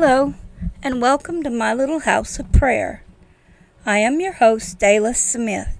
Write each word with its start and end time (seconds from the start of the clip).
Hello, 0.00 0.34
and 0.80 1.02
welcome 1.02 1.42
to 1.42 1.50
my 1.50 1.74
little 1.74 1.98
house 1.98 2.38
of 2.38 2.52
prayer. 2.52 3.02
I 3.84 3.98
am 3.98 4.20
your 4.20 4.34
host, 4.34 4.78
Dayla 4.78 5.16
Smith. 5.16 5.76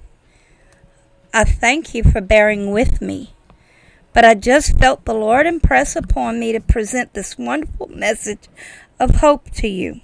I 1.32 1.44
thank 1.44 1.94
you 1.94 2.02
for 2.02 2.20
bearing 2.20 2.72
with 2.72 3.00
me, 3.00 3.32
but 4.12 4.24
I 4.24 4.34
just 4.34 4.76
felt 4.76 5.04
the 5.04 5.14
Lord 5.14 5.46
impress 5.46 5.94
upon 5.94 6.40
me 6.40 6.50
to 6.50 6.58
present 6.58 7.14
this 7.14 7.38
wonderful 7.38 7.86
message 7.86 8.48
of 8.98 9.20
hope 9.20 9.52
to 9.52 9.68
you. 9.68 10.00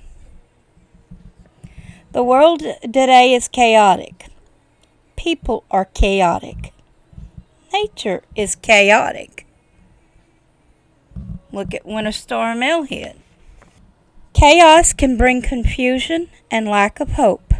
The 2.12 2.22
world 2.22 2.62
today 2.82 3.34
is 3.34 3.48
chaotic. 3.48 4.26
People 5.16 5.64
are 5.72 5.86
chaotic. 5.86 6.72
Nature 7.72 8.22
is 8.36 8.54
chaotic. 8.54 9.44
Look 11.50 11.74
at 11.74 11.84
Winter 11.84 12.12
Storm 12.12 12.62
Elliott. 12.62 13.18
Chaos 14.44 14.92
can 14.92 15.16
bring 15.16 15.40
confusion 15.40 16.28
and 16.50 16.68
lack 16.68 17.00
of 17.00 17.12
hope. 17.12 17.54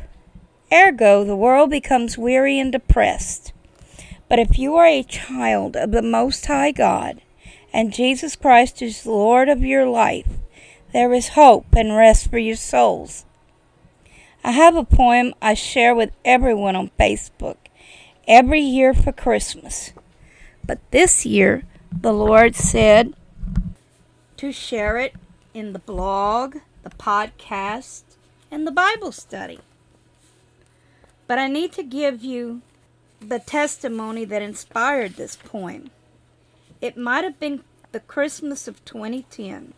Ergo, 0.71 1.25
the 1.25 1.35
world 1.35 1.71
becomes 1.71 2.19
weary 2.19 2.59
and 2.59 2.71
depressed. 2.71 3.55
But 4.29 4.39
if 4.39 4.59
you 4.59 4.77
are 4.77 4.85
a 4.85 5.03
child 5.03 5.77
of 5.77 5.93
the 5.93 6.03
Most 6.03 6.45
High 6.45 6.73
God, 6.73 7.23
and 7.73 7.91
Jesus 7.91 8.37
Christ 8.37 8.83
is 8.83 9.07
Lord 9.07 9.49
of 9.49 9.63
your 9.63 9.87
life, 9.87 10.29
there 10.93 11.15
is 11.15 11.29
hope 11.29 11.65
and 11.75 11.97
rest 11.97 12.29
for 12.29 12.37
your 12.37 12.55
souls. 12.55 13.25
I 14.45 14.51
have 14.51 14.77
a 14.77 14.85
poem 14.85 15.33
I 15.41 15.55
share 15.55 15.95
with 15.95 16.11
everyone 16.23 16.77
on 16.77 16.91
Facebook 17.01 17.57
every 18.29 18.61
year 18.61 18.93
for 18.93 19.11
Christmas. 19.11 19.95
But 20.63 20.81
this 20.91 21.25
year, 21.25 21.63
the 21.91 22.13
Lord 22.13 22.55
said 22.55 23.15
to 24.37 24.53
share 24.53 24.99
it 24.99 25.15
in 25.55 25.73
the 25.73 25.79
blog, 25.79 26.57
the 26.85 26.91
podcast, 26.91 28.03
and 28.51 28.67
the 28.67 28.71
Bible 28.71 29.11
study. 29.11 29.59
But 31.27 31.39
I 31.39 31.49
need 31.49 31.73
to 31.73 31.83
give 31.83 32.23
you 32.23 32.61
the 33.21 33.39
testimony 33.39 34.25
that 34.27 34.43
inspired 34.43 35.15
this 35.15 35.35
poem. 35.35 35.91
It 36.81 36.97
might 36.97 37.25
have 37.25 37.41
been 37.41 37.65
the 37.93 38.01
Christmas 38.01 38.69
of 38.69 38.85
2010. 38.85 39.73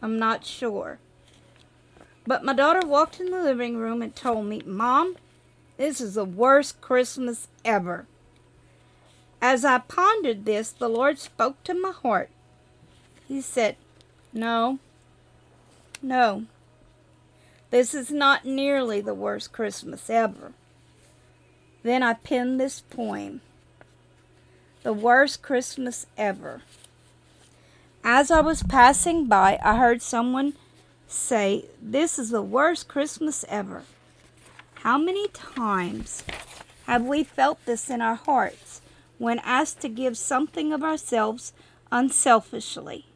I'm 0.00 0.18
not 0.18 0.46
sure. 0.46 0.98
But 2.26 2.44
my 2.44 2.52
daughter 2.52 2.86
walked 2.86 3.20
in 3.20 3.30
the 3.30 3.42
living 3.42 3.76
room 3.76 4.02
and 4.02 4.14
told 4.14 4.46
me, 4.46 4.62
Mom, 4.64 5.16
this 5.76 6.00
is 6.00 6.14
the 6.14 6.24
worst 6.24 6.80
Christmas 6.80 7.48
ever. 7.64 8.06
As 9.42 9.64
I 9.64 9.78
pondered 9.78 10.44
this, 10.44 10.70
the 10.70 10.88
Lord 10.88 11.18
spoke 11.18 11.62
to 11.64 11.74
my 11.74 11.92
heart. 11.92 12.30
He 13.26 13.40
said, 13.40 13.76
No, 14.32 14.78
no, 16.02 16.46
this 17.70 17.94
is 17.94 18.10
not 18.10 18.44
nearly 18.44 19.00
the 19.00 19.14
worst 19.14 19.52
Christmas 19.52 20.08
ever. 20.08 20.52
Then 21.82 22.02
I 22.02 22.14
penned 22.14 22.58
this 22.58 22.80
poem 22.80 23.40
The 24.82 24.92
Worst 24.92 25.42
Christmas 25.42 26.06
Ever. 26.16 26.62
As 28.02 28.30
I 28.30 28.40
was 28.40 28.62
passing 28.62 29.26
by, 29.26 29.58
I 29.62 29.76
heard 29.76 30.00
someone 30.00 30.54
say, 31.08 31.66
This 31.82 32.18
is 32.18 32.30
the 32.30 32.42
worst 32.42 32.88
Christmas 32.88 33.44
ever. 33.48 33.82
How 34.76 34.96
many 34.96 35.28
times 35.28 36.22
have 36.86 37.02
we 37.02 37.24
felt 37.24 37.64
this 37.66 37.90
in 37.90 38.00
our 38.00 38.14
hearts 38.14 38.80
when 39.18 39.40
asked 39.40 39.80
to 39.80 39.88
give 39.88 40.16
something 40.16 40.72
of 40.72 40.84
ourselves 40.84 41.52
unselfishly, 41.90 43.06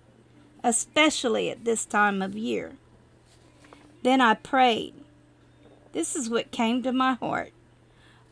especially 0.62 1.50
at 1.50 1.64
this 1.64 1.84
time 1.84 2.22
of 2.22 2.36
year? 2.36 2.72
Then 4.02 4.20
I 4.20 4.34
prayed. 4.34 4.94
This 5.92 6.16
is 6.16 6.30
what 6.30 6.50
came 6.50 6.82
to 6.82 6.92
my 6.92 7.14
heart. 7.14 7.52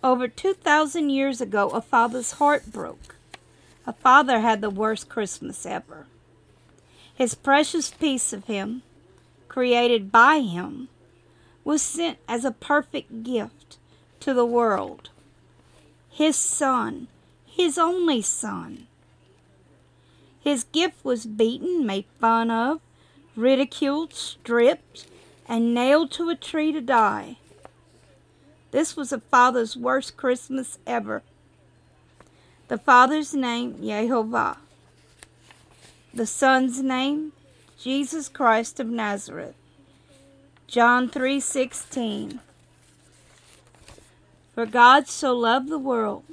Over 0.02 0.28
2,000 0.28 1.10
years 1.10 1.40
ago, 1.40 1.70
a 1.70 1.80
father's 1.80 2.32
heart 2.32 2.70
broke. 2.70 3.16
A 3.86 3.92
father 3.92 4.40
had 4.40 4.60
the 4.60 4.70
worst 4.70 5.08
Christmas 5.08 5.64
ever. 5.66 6.06
His 7.14 7.34
precious 7.34 7.90
piece 7.90 8.32
of 8.32 8.44
him, 8.44 8.82
created 9.48 10.12
by 10.12 10.40
him, 10.40 10.88
was 11.64 11.82
sent 11.82 12.18
as 12.28 12.44
a 12.44 12.50
perfect 12.50 13.24
gift 13.24 13.76
to 14.20 14.34
the 14.34 14.46
world. 14.46 15.10
His 16.10 16.36
son, 16.36 17.08
his 17.46 17.78
only 17.78 18.22
son. 18.22 18.87
His 20.40 20.64
gift 20.64 21.04
was 21.04 21.26
beaten, 21.26 21.84
made 21.84 22.06
fun 22.20 22.50
of, 22.50 22.80
ridiculed, 23.36 24.14
stripped, 24.14 25.06
and 25.46 25.74
nailed 25.74 26.10
to 26.12 26.28
a 26.28 26.36
tree 26.36 26.72
to 26.72 26.80
die. 26.80 27.38
This 28.70 28.96
was 28.96 29.12
a 29.12 29.20
father's 29.20 29.76
worst 29.76 30.16
Christmas 30.16 30.78
ever. 30.86 31.22
The 32.68 32.78
father's 32.78 33.34
name, 33.34 33.74
Yehovah. 33.74 34.58
The 36.12 36.26
son's 36.26 36.82
name, 36.82 37.32
Jesus 37.78 38.28
Christ 38.28 38.78
of 38.80 38.88
Nazareth. 38.88 39.54
John 40.66 41.08
3:16. 41.08 42.40
For 44.54 44.66
God 44.66 45.08
so 45.08 45.34
loved 45.34 45.68
the 45.68 45.78
world 45.78 46.24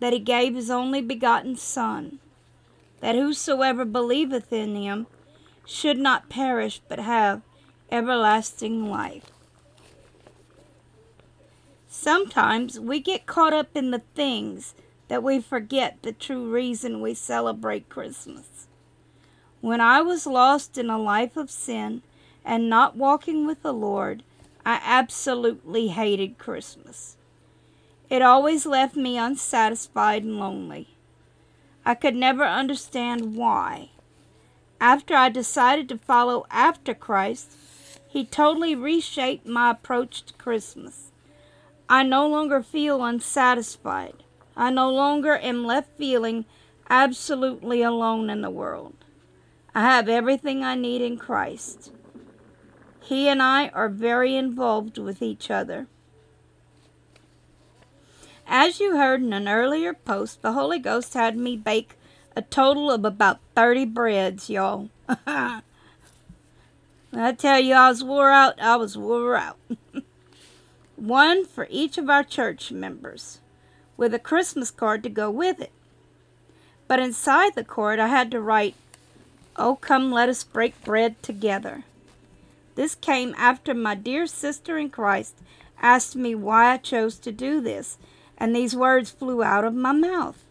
that 0.00 0.12
he 0.12 0.18
gave 0.18 0.54
his 0.54 0.70
only 0.70 1.00
begotten 1.00 1.56
son, 1.56 2.18
that 3.00 3.14
whosoever 3.14 3.84
believeth 3.84 4.52
in 4.52 4.76
him 4.76 5.06
should 5.66 5.98
not 5.98 6.28
perish 6.28 6.80
but 6.88 6.98
have 6.98 7.42
everlasting 7.90 8.88
life. 8.88 9.30
Sometimes 11.88 12.78
we 12.78 13.00
get 13.00 13.26
caught 13.26 13.52
up 13.52 13.68
in 13.74 13.90
the 13.90 14.02
things 14.14 14.74
that 15.08 15.22
we 15.22 15.40
forget 15.40 15.98
the 16.02 16.12
true 16.12 16.50
reason 16.50 17.00
we 17.00 17.14
celebrate 17.14 17.88
Christmas. 17.88 18.68
When 19.60 19.80
I 19.80 20.00
was 20.00 20.26
lost 20.26 20.78
in 20.78 20.88
a 20.88 20.98
life 20.98 21.36
of 21.36 21.50
sin 21.50 22.02
and 22.44 22.70
not 22.70 22.96
walking 22.96 23.46
with 23.46 23.62
the 23.62 23.72
Lord, 23.72 24.22
I 24.64 24.80
absolutely 24.84 25.88
hated 25.88 26.38
Christmas. 26.38 27.16
It 28.08 28.22
always 28.22 28.66
left 28.66 28.94
me 28.94 29.18
unsatisfied 29.18 30.22
and 30.22 30.38
lonely. 30.38 30.89
I 31.84 31.94
could 31.94 32.14
never 32.14 32.44
understand 32.44 33.36
why. 33.36 33.90
After 34.80 35.14
I 35.14 35.28
decided 35.28 35.88
to 35.88 35.98
follow 35.98 36.46
after 36.50 36.94
Christ, 36.94 37.52
He 38.08 38.24
totally 38.24 38.74
reshaped 38.74 39.46
my 39.46 39.70
approach 39.70 40.22
to 40.24 40.34
Christmas. 40.34 41.12
I 41.88 42.02
no 42.02 42.26
longer 42.26 42.62
feel 42.62 43.04
unsatisfied. 43.04 44.22
I 44.56 44.70
no 44.70 44.90
longer 44.90 45.36
am 45.36 45.64
left 45.64 45.96
feeling 45.96 46.44
absolutely 46.88 47.82
alone 47.82 48.30
in 48.30 48.42
the 48.42 48.50
world. 48.50 48.94
I 49.74 49.82
have 49.82 50.08
everything 50.08 50.64
I 50.64 50.74
need 50.74 51.00
in 51.00 51.16
Christ. 51.16 51.92
He 53.00 53.28
and 53.28 53.42
I 53.42 53.68
are 53.68 53.88
very 53.88 54.36
involved 54.36 54.98
with 54.98 55.22
each 55.22 55.50
other. 55.50 55.86
As 58.52 58.80
you 58.80 58.96
heard 58.96 59.22
in 59.22 59.32
an 59.32 59.46
earlier 59.46 59.94
post, 59.94 60.42
the 60.42 60.54
Holy 60.54 60.80
Ghost 60.80 61.14
had 61.14 61.36
me 61.36 61.56
bake 61.56 61.94
a 62.34 62.42
total 62.42 62.90
of 62.90 63.04
about 63.04 63.38
30 63.54 63.84
breads, 63.84 64.50
y'all. 64.50 64.88
I 65.26 65.62
tell 67.38 67.60
you, 67.60 67.74
I 67.74 67.88
was 67.90 68.02
wore 68.02 68.32
out. 68.32 68.60
I 68.60 68.74
was 68.74 68.98
wore 68.98 69.36
out. 69.36 69.56
one 70.96 71.46
for 71.46 71.68
each 71.70 71.96
of 71.96 72.10
our 72.10 72.24
church 72.24 72.72
members, 72.72 73.38
with 73.96 74.12
a 74.14 74.18
Christmas 74.18 74.72
card 74.72 75.04
to 75.04 75.08
go 75.08 75.30
with 75.30 75.60
it. 75.60 75.70
But 76.88 76.98
inside 76.98 77.54
the 77.54 77.62
card, 77.62 78.00
I 78.00 78.08
had 78.08 78.32
to 78.32 78.40
write, 78.40 78.74
Oh, 79.54 79.76
come, 79.76 80.10
let 80.10 80.28
us 80.28 80.42
break 80.42 80.82
bread 80.82 81.22
together. 81.22 81.84
This 82.74 82.96
came 82.96 83.32
after 83.38 83.74
my 83.74 83.94
dear 83.94 84.26
sister 84.26 84.76
in 84.76 84.90
Christ 84.90 85.36
asked 85.80 86.16
me 86.16 86.34
why 86.34 86.72
I 86.72 86.78
chose 86.78 87.16
to 87.20 87.30
do 87.30 87.60
this, 87.60 87.96
and 88.40 88.56
these 88.56 88.74
words 88.74 89.10
flew 89.10 89.42
out 89.42 89.64
of 89.64 89.74
my 89.74 89.92
mouth. 89.92 90.42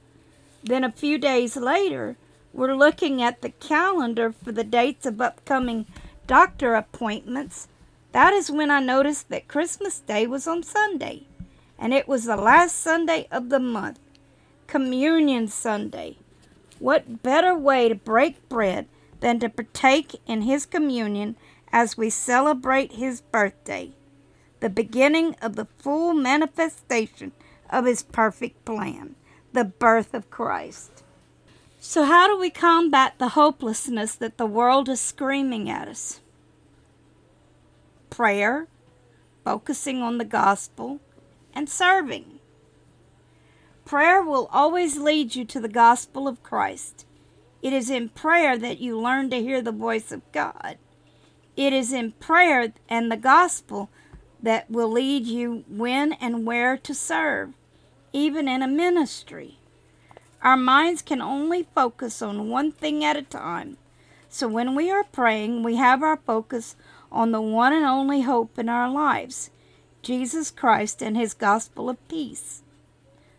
Then 0.63 0.85
a 0.85 0.91
few 0.91 1.17
days 1.17 1.57
later, 1.57 2.15
we're 2.53 2.75
looking 2.75 3.21
at 3.21 3.41
the 3.41 3.49
calendar 3.49 4.31
for 4.31 4.53
the 4.53 4.63
dates 4.63 5.05
of 5.05 5.19
upcoming 5.19 5.87
doctor 6.27 6.75
appointments 6.75 7.67
that 8.11 8.33
is 8.33 8.49
when 8.49 8.71
I 8.71 8.79
noticed 8.79 9.29
that 9.29 9.47
Christmas 9.47 9.99
Day 9.99 10.25
was 10.25 10.47
on 10.47 10.63
Sunday, 10.63 11.23
and 11.77 11.93
it 11.93 12.07
was 12.07 12.25
the 12.25 12.35
last 12.35 12.75
Sunday 12.75 13.27
of 13.31 13.49
the 13.49 13.59
month, 13.59 13.99
Communion 14.65 15.47
Sunday. 15.47 16.17
What 16.79 17.21
better 17.21 17.55
way 17.55 17.87
to 17.89 17.95
break 17.95 18.49
bread 18.49 18.87
than 19.19 19.39
to 19.39 19.49
partake 19.49 20.15
in 20.25 20.41
His 20.41 20.65
communion 20.65 21.35
as 21.71 21.97
we 21.97 22.09
celebrate 22.09 22.93
His 22.93 23.21
birthday, 23.21 23.91
the 24.59 24.69
beginning 24.69 25.35
of 25.41 25.55
the 25.55 25.67
full 25.77 26.13
manifestation 26.13 27.31
of 27.69 27.85
His 27.85 28.03
perfect 28.03 28.65
plan, 28.65 29.15
the 29.53 29.65
birth 29.65 30.13
of 30.13 30.29
Christ. 30.29 31.03
So, 31.79 32.03
how 32.03 32.27
do 32.27 32.37
we 32.37 32.49
combat 32.49 33.15
the 33.17 33.29
hopelessness 33.29 34.15
that 34.15 34.37
the 34.37 34.45
world 34.45 34.89
is 34.89 34.99
screaming 34.99 35.69
at 35.69 35.87
us? 35.87 36.19
prayer, 38.19 38.67
focusing 39.45 40.01
on 40.01 40.17
the 40.17 40.25
gospel, 40.25 40.99
and 41.53 41.69
serving. 41.69 42.39
Prayer 43.85 44.21
will 44.21 44.49
always 44.51 44.97
lead 44.97 45.35
you 45.35 45.45
to 45.45 45.61
the 45.61 45.69
gospel 45.69 46.27
of 46.27 46.43
Christ. 46.43 47.05
It 47.61 47.71
is 47.71 47.89
in 47.89 48.09
prayer 48.09 48.57
that 48.57 48.79
you 48.79 48.99
learn 48.99 49.29
to 49.29 49.41
hear 49.41 49.61
the 49.61 49.71
voice 49.71 50.11
of 50.11 50.29
God. 50.33 50.77
It 51.55 51.71
is 51.71 51.93
in 51.93 52.11
prayer 52.13 52.73
and 52.89 53.09
the 53.09 53.15
gospel 53.15 53.89
that 54.43 54.69
will 54.69 54.91
lead 54.91 55.25
you 55.25 55.63
when 55.69 56.11
and 56.13 56.45
where 56.45 56.75
to 56.75 56.93
serve, 56.93 57.53
even 58.13 58.47
in 58.47 58.61
a 58.61 58.67
ministry. 58.67 59.57
Our 60.41 60.57
minds 60.57 61.01
can 61.01 61.21
only 61.21 61.67
focus 61.75 62.21
on 62.21 62.49
one 62.49 62.71
thing 62.71 63.03
at 63.03 63.17
a 63.17 63.21
time. 63.21 63.77
So 64.29 64.47
when 64.47 64.75
we 64.75 64.89
are 64.91 65.03
praying, 65.03 65.63
we 65.63 65.75
have 65.75 66.03
our 66.03 66.17
focus 66.17 66.75
on 67.11 67.31
the 67.31 67.41
one 67.41 67.73
and 67.73 67.85
only 67.85 68.21
hope 68.21 68.57
in 68.57 68.69
our 68.69 68.89
lives 68.89 69.49
Jesus 70.01 70.49
Christ 70.49 71.01
and 71.01 71.17
His 71.17 71.33
gospel 71.33 71.89
of 71.89 72.07
peace. 72.07 72.61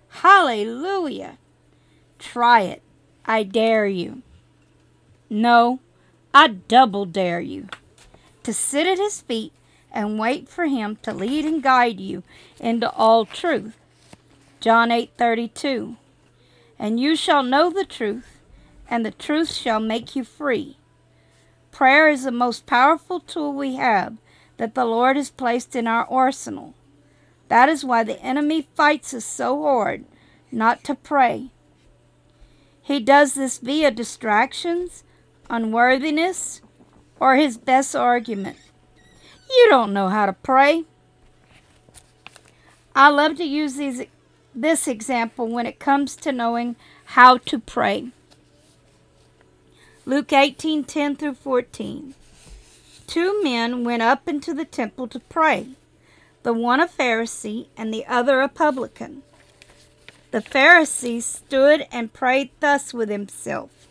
Hallelujah! 0.08 1.38
Try 2.18 2.62
it. 2.62 2.82
I 3.24 3.44
dare 3.44 3.86
you. 3.86 4.22
No, 5.30 5.78
I 6.34 6.48
double 6.48 7.06
dare 7.06 7.40
you 7.40 7.68
to 8.42 8.52
sit 8.52 8.86
at 8.86 8.98
His 8.98 9.22
feet 9.22 9.52
and 9.90 10.18
wait 10.18 10.48
for 10.48 10.66
Him 10.66 10.98
to 11.02 11.14
lead 11.14 11.44
and 11.44 11.62
guide 11.62 12.00
you 12.00 12.22
into 12.58 12.90
all 12.90 13.24
truth. 13.24 13.79
John 14.60 14.92
8 14.92 15.12
32 15.16 15.96
and 16.80 16.98
you 16.98 17.14
shall 17.14 17.42
know 17.42 17.68
the 17.68 17.84
truth, 17.84 18.40
and 18.88 19.04
the 19.04 19.10
truth 19.10 19.52
shall 19.52 19.80
make 19.80 20.16
you 20.16 20.24
free. 20.24 20.78
Prayer 21.70 22.08
is 22.08 22.24
the 22.24 22.32
most 22.32 22.64
powerful 22.64 23.20
tool 23.20 23.52
we 23.52 23.74
have 23.74 24.16
that 24.56 24.74
the 24.74 24.86
Lord 24.86 25.16
has 25.16 25.28
placed 25.28 25.76
in 25.76 25.86
our 25.86 26.06
arsenal. 26.06 26.72
That 27.48 27.68
is 27.68 27.84
why 27.84 28.02
the 28.02 28.18
enemy 28.22 28.66
fights 28.74 29.12
us 29.12 29.26
so 29.26 29.62
hard 29.62 30.06
not 30.50 30.82
to 30.84 30.94
pray. 30.94 31.50
He 32.80 32.98
does 32.98 33.34
this 33.34 33.58
via 33.58 33.90
distractions, 33.90 35.04
unworthiness, 35.50 36.62
or 37.20 37.36
his 37.36 37.58
best 37.58 37.94
argument. 37.94 38.56
You 39.50 39.66
don't 39.68 39.92
know 39.92 40.08
how 40.08 40.24
to 40.24 40.32
pray. 40.32 40.84
I 42.96 43.10
love 43.10 43.36
to 43.36 43.44
use 43.44 43.74
these 43.76 44.06
this 44.60 44.86
example 44.86 45.48
when 45.48 45.66
it 45.66 45.78
comes 45.78 46.16
to 46.16 46.32
knowing 46.32 46.76
how 47.06 47.38
to 47.38 47.58
pray. 47.58 48.08
Luke 50.04 50.32
18 50.32 50.84
10 50.84 51.16
through 51.16 51.34
14. 51.34 52.14
Two 53.06 53.42
men 53.42 53.84
went 53.84 54.02
up 54.02 54.28
into 54.28 54.54
the 54.54 54.64
temple 54.64 55.08
to 55.08 55.18
pray, 55.18 55.68
the 56.42 56.52
one 56.52 56.80
a 56.80 56.86
Pharisee 56.86 57.66
and 57.76 57.92
the 57.92 58.06
other 58.06 58.40
a 58.40 58.48
publican. 58.48 59.22
The 60.30 60.40
Pharisee 60.40 61.22
stood 61.22 61.86
and 61.90 62.12
prayed 62.12 62.50
thus 62.60 62.94
with 62.94 63.08
himself 63.08 63.88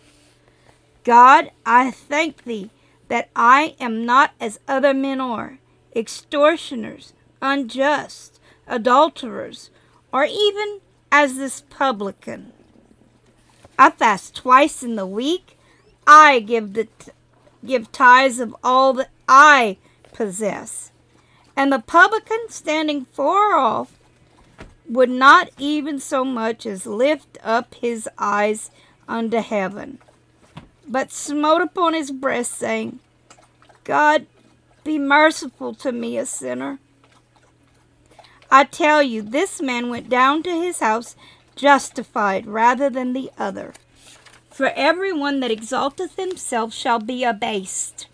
God, 1.03 1.51
I 1.65 1.91
thank 1.91 2.43
thee 2.43 2.69
that 3.07 3.29
I 3.35 3.75
am 3.79 4.05
not 4.05 4.31
as 4.39 4.59
other 4.67 4.93
men 4.93 5.19
are, 5.19 5.57
extortioners, 5.95 7.13
unjust, 7.41 8.39
adulterers 8.67 9.71
or 10.11 10.25
even 10.25 10.79
as 11.11 11.37
this 11.37 11.61
publican. 11.69 12.51
I 13.77 13.89
fast 13.91 14.35
twice 14.35 14.83
in 14.83 14.95
the 14.95 15.07
week. 15.07 15.57
I 16.05 16.39
give 16.39 16.73
the 16.73 16.85
t- 16.85 17.11
give 17.65 17.91
tithes 17.91 18.39
of 18.39 18.55
all 18.63 18.93
that 18.93 19.09
I 19.27 19.77
possess. 20.13 20.91
And 21.55 21.71
the 21.71 21.79
publican 21.79 22.49
standing 22.49 23.05
far 23.05 23.55
off 23.55 23.97
would 24.87 25.09
not 25.09 25.49
even 25.57 25.99
so 25.99 26.25
much 26.25 26.65
as 26.65 26.85
lift 26.85 27.37
up 27.43 27.75
his 27.75 28.09
eyes 28.17 28.71
unto 29.07 29.37
heaven, 29.37 29.99
but 30.87 31.11
smote 31.11 31.61
upon 31.61 31.93
his 31.93 32.11
breast, 32.11 32.53
saying, 32.53 32.99
God, 33.83 34.25
be 34.83 34.97
merciful 34.97 35.73
to 35.75 35.91
me, 35.91 36.17
a 36.17 36.25
sinner. 36.25 36.79
I 38.51 38.63
tell 38.63 39.03
you, 39.03 39.21
this 39.21 39.61
man 39.61 39.89
went 39.89 40.09
down 40.09 40.43
to 40.43 40.49
his 40.49 40.79
house 40.79 41.15
justified 41.55 42.47
rather 42.47 42.89
than 42.89 43.13
the 43.13 43.31
other. 43.37 43.73
For 44.49 44.71
every 44.75 45.13
one 45.13 45.39
that 45.41 45.51
exalteth 45.51 46.15
himself 46.15 46.73
shall 46.73 46.99
be 46.99 47.23
abased, 47.23 48.07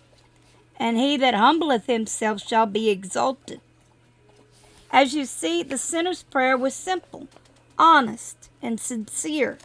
and 0.78 0.98
he 0.98 1.16
that 1.16 1.34
humbleth 1.34 1.86
himself 1.86 2.40
shall 2.40 2.66
be 2.66 2.90
exalted. 2.90 3.60
As 4.90 5.14
you 5.14 5.24
see, 5.24 5.62
the 5.62 5.78
sinner's 5.78 6.22
prayer 6.22 6.56
was 6.56 6.74
simple, 6.74 7.28
honest, 7.78 8.48
and 8.62 8.78
sincere. 8.78 9.58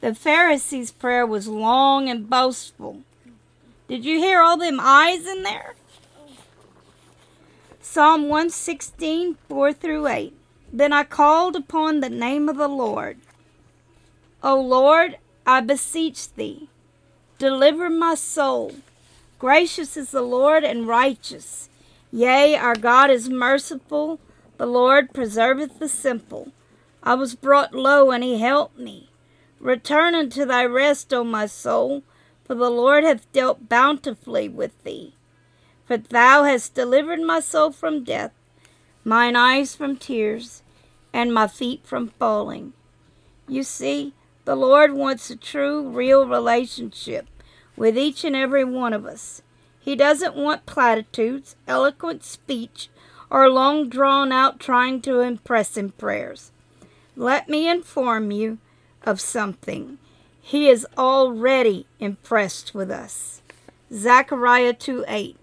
The 0.00 0.14
Pharisee's 0.14 0.90
prayer 0.90 1.26
was 1.26 1.46
long 1.46 2.08
and 2.08 2.30
boastful. 2.30 3.02
Did 3.88 4.04
you 4.04 4.18
hear 4.18 4.40
all 4.40 4.56
them 4.56 4.80
eyes 4.80 5.26
in 5.26 5.42
there? 5.42 5.74
Psalm 7.84 8.28
116, 8.28 9.36
4 9.48 9.72
through 9.72 10.06
8. 10.06 10.32
Then 10.72 10.92
I 10.92 11.02
called 11.02 11.56
upon 11.56 11.98
the 11.98 12.08
name 12.08 12.48
of 12.48 12.56
the 12.56 12.68
Lord. 12.68 13.18
O 14.40 14.60
Lord, 14.60 15.18
I 15.44 15.62
beseech 15.62 16.32
thee, 16.34 16.68
deliver 17.38 17.90
my 17.90 18.14
soul. 18.14 18.76
Gracious 19.40 19.96
is 19.96 20.12
the 20.12 20.22
Lord 20.22 20.62
and 20.62 20.86
righteous. 20.86 21.68
Yea, 22.12 22.54
our 22.54 22.76
God 22.76 23.10
is 23.10 23.28
merciful. 23.28 24.20
The 24.58 24.66
Lord 24.66 25.12
preserveth 25.12 25.80
the 25.80 25.88
simple. 25.88 26.52
I 27.02 27.14
was 27.14 27.34
brought 27.34 27.74
low, 27.74 28.12
and 28.12 28.22
he 28.22 28.38
helped 28.38 28.78
me. 28.78 29.10
Return 29.58 30.14
unto 30.14 30.44
thy 30.44 30.64
rest, 30.64 31.12
O 31.12 31.24
my 31.24 31.46
soul, 31.46 32.04
for 32.44 32.54
the 32.54 32.70
Lord 32.70 33.02
hath 33.02 33.30
dealt 33.32 33.68
bountifully 33.68 34.48
with 34.48 34.84
thee. 34.84 35.14
For 35.84 35.96
thou 35.96 36.44
hast 36.44 36.74
delivered 36.74 37.20
my 37.20 37.40
soul 37.40 37.72
from 37.72 38.04
death, 38.04 38.32
mine 39.04 39.36
eyes 39.36 39.74
from 39.74 39.96
tears, 39.96 40.62
and 41.12 41.32
my 41.32 41.46
feet 41.46 41.82
from 41.84 42.08
falling. 42.08 42.72
You 43.48 43.62
see, 43.62 44.14
the 44.44 44.56
Lord 44.56 44.92
wants 44.92 45.30
a 45.30 45.36
true, 45.36 45.88
real 45.88 46.26
relationship 46.26 47.26
with 47.76 47.98
each 47.98 48.24
and 48.24 48.36
every 48.36 48.64
one 48.64 48.92
of 48.92 49.06
us. 49.06 49.42
He 49.80 49.96
doesn't 49.96 50.36
want 50.36 50.66
platitudes, 50.66 51.56
eloquent 51.66 52.24
speech, 52.24 52.88
or 53.30 53.48
long 53.50 53.88
drawn 53.88 54.30
out 54.30 54.60
trying 54.60 55.00
to 55.02 55.20
impress 55.20 55.76
him 55.76 55.90
prayers. 55.90 56.52
Let 57.16 57.48
me 57.48 57.68
inform 57.68 58.30
you 58.30 58.58
of 59.02 59.20
something. 59.20 59.98
He 60.40 60.68
is 60.68 60.86
already 60.96 61.86
impressed 61.98 62.74
with 62.74 62.90
us. 62.90 63.42
Zechariah 63.92 64.74
2 64.74 65.04
8. 65.06 65.36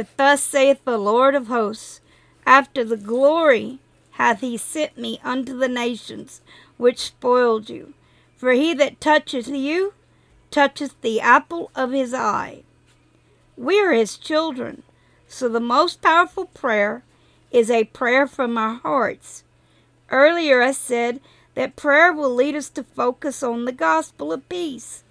But 0.00 0.16
thus 0.16 0.42
saith 0.42 0.82
the 0.86 0.96
Lord 0.96 1.34
of 1.34 1.48
hosts, 1.48 2.00
After 2.46 2.84
the 2.84 2.96
glory 2.96 3.80
hath 4.12 4.40
he 4.40 4.56
sent 4.56 4.96
me 4.96 5.20
unto 5.22 5.54
the 5.54 5.68
nations 5.68 6.40
which 6.78 7.00
spoiled 7.00 7.68
you. 7.68 7.92
For 8.34 8.52
he 8.52 8.72
that 8.72 8.98
toucheth 8.98 9.48
you 9.48 9.92
toucheth 10.50 10.98
the 11.02 11.20
apple 11.20 11.70
of 11.74 11.92
his 11.92 12.14
eye. 12.14 12.62
We 13.58 13.78
are 13.78 13.92
his 13.92 14.16
children, 14.16 14.84
so 15.28 15.50
the 15.50 15.60
most 15.60 16.00
powerful 16.00 16.46
prayer 16.46 17.02
is 17.50 17.70
a 17.70 17.84
prayer 17.84 18.26
from 18.26 18.56
our 18.56 18.76
hearts. 18.76 19.44
Earlier 20.10 20.62
I 20.62 20.72
said 20.72 21.20
that 21.56 21.76
prayer 21.76 22.10
will 22.10 22.34
lead 22.34 22.56
us 22.56 22.70
to 22.70 22.84
focus 22.84 23.42
on 23.42 23.66
the 23.66 23.70
gospel 23.72 24.32
of 24.32 24.48
peace. 24.48 25.04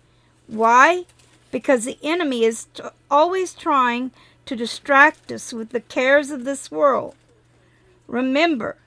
Why? 0.47 1.05
Because 1.51 1.85
the 1.85 1.99
enemy 2.01 2.43
is 2.43 2.65
t- 2.73 2.81
always 3.11 3.53
trying 3.53 4.09
to 4.49 4.55
distract 4.55 5.31
us 5.31 5.53
with 5.53 5.69
the 5.69 5.79
cares 5.79 6.31
of 6.31 6.43
this 6.43 6.71
world. 6.71 7.13
Remember, 8.07 8.77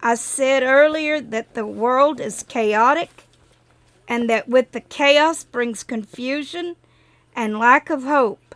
I 0.00 0.14
said 0.14 0.62
earlier 0.62 1.20
that 1.20 1.52
the 1.52 1.66
world 1.66 2.20
is 2.20 2.42
chaotic 2.42 3.24
and 4.08 4.30
that 4.30 4.48
with 4.48 4.72
the 4.72 4.80
chaos 4.80 5.44
brings 5.44 5.82
confusion 5.82 6.76
and 7.36 7.58
lack 7.58 7.90
of 7.90 8.04
hope. 8.04 8.54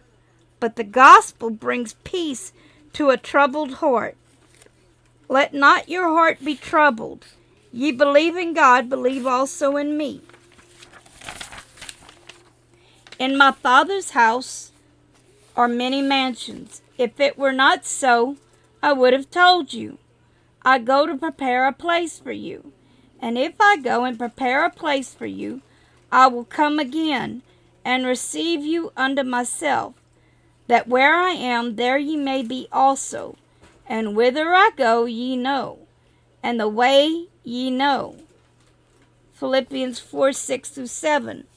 But 0.58 0.76
the 0.76 0.84
gospel 0.84 1.50
brings 1.50 1.96
peace 2.02 2.54
to 2.94 3.10
a 3.10 3.18
troubled 3.18 3.74
heart. 3.84 4.16
Let 5.28 5.52
not 5.52 5.90
your 5.90 6.08
heart 6.08 6.42
be 6.42 6.54
troubled. 6.54 7.26
Ye 7.74 7.92
believe 7.92 8.38
in 8.38 8.54
God, 8.54 8.88
believe 8.88 9.26
also 9.26 9.76
in 9.76 9.98
me. 9.98 10.22
In 13.18 13.36
my 13.36 13.52
Father's 13.52 14.12
house 14.12 14.72
or 15.58 15.66
many 15.66 16.00
mansions. 16.00 16.82
If 16.96 17.18
it 17.18 17.36
were 17.36 17.52
not 17.52 17.84
so, 17.84 18.36
I 18.80 18.92
would 18.92 19.12
have 19.12 19.28
told 19.28 19.72
you. 19.72 19.98
I 20.62 20.78
go 20.78 21.04
to 21.04 21.16
prepare 21.16 21.66
a 21.66 21.72
place 21.72 22.16
for 22.16 22.30
you. 22.30 22.72
And 23.20 23.36
if 23.36 23.54
I 23.58 23.76
go 23.76 24.04
and 24.04 24.16
prepare 24.16 24.64
a 24.64 24.70
place 24.70 25.12
for 25.12 25.26
you, 25.26 25.62
I 26.12 26.28
will 26.28 26.44
come 26.44 26.78
again 26.78 27.42
and 27.84 28.06
receive 28.06 28.60
you 28.64 28.92
unto 28.96 29.24
myself, 29.24 29.94
that 30.68 30.86
where 30.86 31.16
I 31.16 31.30
am, 31.30 31.74
there 31.74 31.98
ye 31.98 32.16
may 32.16 32.44
be 32.44 32.68
also, 32.70 33.34
and 33.84 34.14
whither 34.14 34.54
I 34.54 34.70
go, 34.76 35.06
ye 35.06 35.36
know, 35.36 35.80
and 36.40 36.60
the 36.60 36.68
way 36.68 37.26
ye 37.42 37.68
know. 37.68 38.14
Philippians 39.32 39.98
4 39.98 40.32
6 40.32 40.68
through 40.68 40.86
7. 40.86 41.48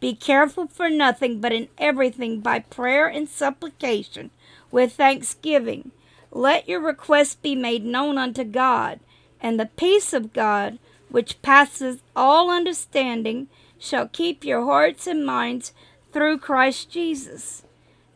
Be 0.00 0.14
careful 0.14 0.68
for 0.68 0.88
nothing, 0.88 1.40
but 1.40 1.52
in 1.52 1.68
everything 1.76 2.40
by 2.40 2.60
prayer 2.60 3.08
and 3.08 3.28
supplication 3.28 4.30
with 4.70 4.92
thanksgiving. 4.92 5.90
Let 6.30 6.68
your 6.68 6.80
requests 6.80 7.34
be 7.34 7.54
made 7.54 7.84
known 7.84 8.18
unto 8.18 8.44
God, 8.44 9.00
and 9.40 9.58
the 9.58 9.66
peace 9.66 10.12
of 10.12 10.32
God, 10.32 10.78
which 11.08 11.42
passes 11.42 12.00
all 12.14 12.50
understanding, 12.50 13.48
shall 13.78 14.08
keep 14.08 14.44
your 14.44 14.64
hearts 14.64 15.06
and 15.06 15.24
minds 15.24 15.72
through 16.12 16.38
Christ 16.38 16.90
Jesus. 16.90 17.62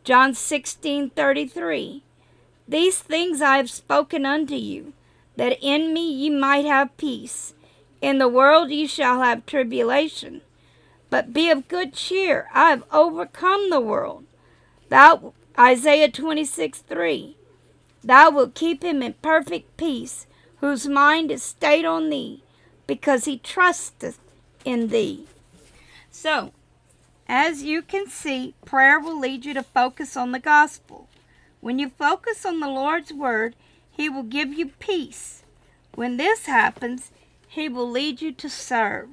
John 0.03 0.33
16:33 0.33 2.01
These 2.67 2.99
things 2.99 3.41
I 3.41 3.57
have 3.57 3.69
spoken 3.69 4.25
unto 4.25 4.55
you, 4.55 4.93
that 5.35 5.57
in 5.61 5.93
me 5.93 6.11
ye 6.11 6.29
might 6.29 6.65
have 6.65 6.95
peace. 6.97 7.53
In 8.01 8.19
the 8.19 8.27
world 8.27 8.69
ye 8.69 8.85
shall 8.85 9.21
have 9.21 9.45
tribulation, 9.45 10.41
but 11.13 11.31
be 11.31 11.47
of 11.51 11.67
good 11.67 11.93
cheer. 11.93 12.47
I 12.55 12.71
have 12.71 12.85
overcome 12.91 13.69
the 13.69 13.79
world. 13.79 14.25
Thou 14.89 15.33
Isaiah 15.59 16.09
26 16.09 16.79
3. 16.79 17.37
Thou 18.03 18.31
wilt 18.31 18.55
keep 18.55 18.83
him 18.83 19.03
in 19.03 19.13
perfect 19.21 19.77
peace, 19.77 20.25
whose 20.59 20.87
mind 20.87 21.29
is 21.29 21.43
stayed 21.43 21.85
on 21.85 22.09
thee, 22.09 22.41
because 22.87 23.25
he 23.25 23.37
trusteth 23.37 24.17
in 24.65 24.87
thee. 24.87 25.27
So, 26.09 26.51
as 27.27 27.61
you 27.61 27.83
can 27.83 28.07
see, 28.07 28.55
prayer 28.65 28.99
will 28.99 29.19
lead 29.19 29.45
you 29.45 29.53
to 29.53 29.61
focus 29.61 30.17
on 30.17 30.31
the 30.31 30.39
gospel. 30.39 31.07
When 31.61 31.77
you 31.77 31.89
focus 31.89 32.43
on 32.43 32.59
the 32.59 32.67
Lord's 32.67 33.13
word, 33.13 33.55
He 33.91 34.09
will 34.09 34.23
give 34.23 34.51
you 34.51 34.71
peace. 34.79 35.43
When 35.93 36.17
this 36.17 36.47
happens, 36.47 37.11
He 37.47 37.69
will 37.69 37.87
lead 37.87 38.19
you 38.19 38.31
to 38.31 38.49
serve. 38.49 39.09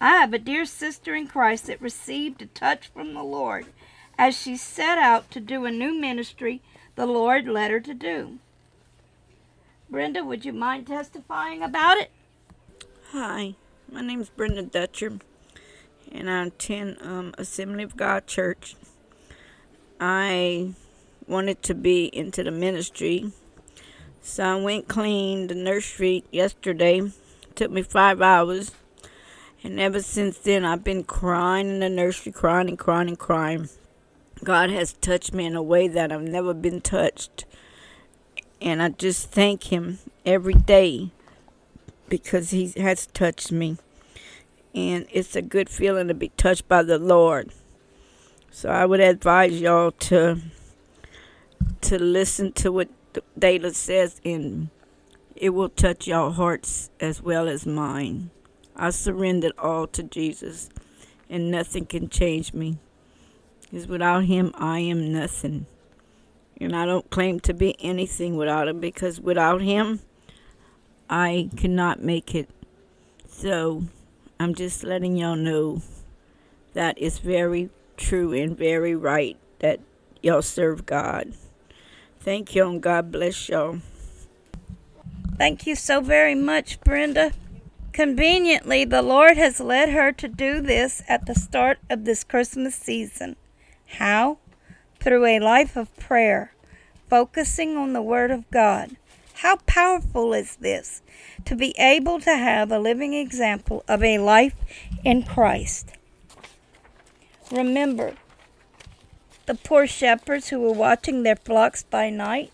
I 0.00 0.16
have 0.16 0.32
a 0.32 0.38
dear 0.38 0.64
sister 0.64 1.14
in 1.14 1.26
Christ 1.26 1.66
that 1.66 1.80
received 1.82 2.40
a 2.40 2.46
touch 2.46 2.88
from 2.88 3.12
the 3.12 3.22
Lord 3.22 3.66
as 4.18 4.36
she 4.36 4.56
set 4.56 4.96
out 4.96 5.30
to 5.30 5.40
do 5.40 5.64
a 5.66 5.70
new 5.70 5.98
ministry 5.98 6.62
the 6.96 7.06
Lord 7.06 7.46
led 7.46 7.70
her 7.70 7.80
to 7.80 7.94
do. 7.94 8.38
Brenda, 9.90 10.24
would 10.24 10.44
you 10.44 10.52
mind 10.52 10.86
testifying 10.86 11.62
about 11.62 11.98
it? 11.98 12.10
Hi, 13.12 13.56
my 13.90 14.00
name 14.00 14.20
is 14.20 14.30
Brenda 14.30 14.62
Dutcher 14.62 15.18
and 16.10 16.30
I 16.30 16.46
attend 16.46 16.98
um, 17.02 17.34
Assembly 17.38 17.82
of 17.82 17.96
God 17.96 18.26
Church. 18.26 18.76
I 20.00 20.72
wanted 21.26 21.62
to 21.64 21.74
be 21.74 22.06
into 22.06 22.42
the 22.42 22.50
ministry, 22.50 23.32
so 24.22 24.44
I 24.44 24.54
went 24.56 24.88
clean 24.88 25.46
the 25.46 25.54
nursery 25.54 26.24
yesterday. 26.30 26.98
It 26.98 27.56
took 27.56 27.70
me 27.70 27.82
five 27.82 28.20
hours, 28.20 28.72
and 29.62 29.80
ever 29.80 30.00
since 30.02 30.38
then 30.38 30.64
I've 30.64 30.84
been 30.84 31.04
crying 31.04 31.68
in 31.68 31.80
the 31.80 31.88
nursery, 31.88 32.32
crying 32.32 32.68
and 32.68 32.78
crying 32.78 33.08
and 33.08 33.18
crying. 33.18 33.68
God 34.42 34.70
has 34.70 34.94
touched 34.94 35.34
me 35.34 35.44
in 35.46 35.54
a 35.54 35.62
way 35.62 35.88
that 35.88 36.10
I've 36.10 36.22
never 36.22 36.54
been 36.54 36.80
touched, 36.80 37.44
and 38.60 38.82
I 38.82 38.88
just 38.90 39.30
thank 39.30 39.64
Him 39.64 39.98
every 40.24 40.54
day 40.54 41.10
because 42.08 42.50
He 42.50 42.72
has 42.76 43.06
touched 43.06 43.52
me 43.52 43.76
and 44.74 45.06
it's 45.10 45.34
a 45.34 45.42
good 45.42 45.68
feeling 45.68 46.08
to 46.08 46.14
be 46.14 46.28
touched 46.30 46.68
by 46.68 46.82
the 46.82 46.98
Lord. 46.98 47.50
So 48.50 48.68
I 48.68 48.86
would 48.86 49.00
advise 49.00 49.60
y'all 49.60 49.92
to 49.92 50.40
to 51.82 51.98
listen 51.98 52.52
to 52.52 52.72
what 52.72 52.88
Dayla 53.38 53.74
says, 53.74 54.20
and 54.24 54.70
it 55.34 55.50
will 55.50 55.68
touch 55.68 56.06
y'all 56.06 56.32
hearts 56.32 56.90
as 57.00 57.22
well 57.22 57.48
as 57.48 57.66
mine. 57.66 58.30
I 58.80 58.88
surrendered 58.88 59.52
all 59.58 59.86
to 59.88 60.02
Jesus, 60.02 60.70
and 61.28 61.50
nothing 61.50 61.84
can 61.84 62.08
change 62.08 62.54
me. 62.54 62.78
Because 63.60 63.86
without 63.86 64.24
Him, 64.24 64.52
I 64.54 64.78
am 64.80 65.12
nothing. 65.12 65.66
And 66.58 66.74
I 66.74 66.86
don't 66.86 67.08
claim 67.10 67.40
to 67.40 67.52
be 67.52 67.76
anything 67.78 68.36
without 68.36 68.68
Him, 68.68 68.80
because 68.80 69.20
without 69.20 69.60
Him, 69.60 70.00
I 71.10 71.50
cannot 71.58 72.02
make 72.02 72.34
it. 72.34 72.48
So 73.28 73.84
I'm 74.40 74.54
just 74.54 74.82
letting 74.82 75.18
y'all 75.18 75.36
know 75.36 75.82
that 76.72 76.94
it's 76.96 77.18
very 77.18 77.68
true 77.98 78.32
and 78.32 78.56
very 78.56 78.94
right 78.94 79.36
that 79.58 79.80
y'all 80.22 80.40
serve 80.40 80.86
God. 80.86 81.34
Thank 82.20 82.54
you 82.54 82.66
and 82.66 82.82
God 82.82 83.12
bless 83.12 83.50
y'all. 83.50 83.80
Thank 85.36 85.66
you 85.66 85.74
so 85.74 86.00
very 86.00 86.34
much, 86.34 86.80
Brenda. 86.80 87.32
Conveniently, 87.92 88.84
the 88.84 89.02
Lord 89.02 89.36
has 89.36 89.58
led 89.58 89.88
her 89.88 90.12
to 90.12 90.28
do 90.28 90.60
this 90.60 91.02
at 91.08 91.26
the 91.26 91.34
start 91.34 91.78
of 91.90 92.04
this 92.04 92.22
Christmas 92.22 92.74
season. 92.74 93.36
How? 93.98 94.38
Through 95.00 95.26
a 95.26 95.40
life 95.40 95.76
of 95.76 95.94
prayer, 95.96 96.52
focusing 97.08 97.76
on 97.76 97.92
the 97.92 98.02
Word 98.02 98.30
of 98.30 98.48
God. 98.50 98.96
How 99.34 99.56
powerful 99.66 100.34
is 100.34 100.56
this? 100.56 101.02
To 101.46 101.56
be 101.56 101.74
able 101.78 102.20
to 102.20 102.36
have 102.36 102.70
a 102.70 102.78
living 102.78 103.14
example 103.14 103.82
of 103.88 104.04
a 104.04 104.18
life 104.18 104.54
in 105.04 105.22
Christ. 105.24 105.92
Remember 107.50 108.14
the 109.46 109.54
poor 109.56 109.86
shepherds 109.86 110.50
who 110.50 110.60
were 110.60 110.72
watching 110.72 111.24
their 111.24 111.36
flocks 111.36 111.82
by 111.82 112.08
night. 112.08 112.52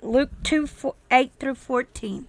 Luke 0.00 0.30
2 0.44 0.68
8 1.10 1.32
through 1.40 1.54
14. 1.56 2.28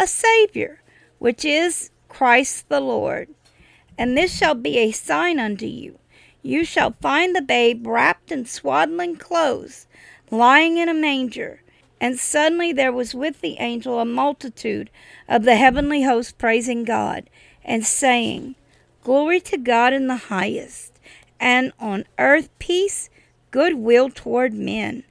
a 0.00 0.06
Saviour, 0.06 0.80
which 1.18 1.44
is 1.44 1.90
Christ 2.08 2.68
the 2.68 2.80
Lord. 2.80 3.28
And 3.98 4.16
this 4.16 4.36
shall 4.36 4.54
be 4.54 4.78
a 4.78 4.90
sign 4.90 5.38
unto 5.38 5.66
you. 5.66 5.98
You 6.42 6.64
shall 6.64 6.96
find 7.02 7.36
the 7.36 7.42
babe 7.42 7.86
wrapped 7.86 8.32
in 8.32 8.46
swaddling 8.46 9.16
clothes 9.16 9.86
lying 10.30 10.76
in 10.76 10.88
a 10.88 10.94
manger. 10.94 11.62
And 12.00 12.18
suddenly 12.18 12.72
there 12.72 12.92
was 12.92 13.14
with 13.14 13.40
the 13.40 13.58
angel 13.58 14.00
a 14.00 14.04
multitude 14.04 14.90
of 15.28 15.44
the 15.44 15.56
heavenly 15.56 16.04
host 16.04 16.38
praising 16.38 16.84
God, 16.84 17.28
and 17.62 17.84
saying, 17.84 18.54
Glory 19.04 19.40
to 19.40 19.58
God 19.58 19.92
in 19.92 20.06
the 20.06 20.16
highest, 20.16 20.98
and 21.38 21.72
on 21.78 22.04
earth 22.18 22.48
peace, 22.58 23.10
goodwill 23.50 24.08
toward 24.08 24.54
men. 24.54 25.04